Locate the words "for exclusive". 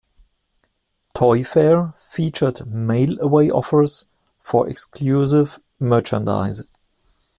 4.39-5.59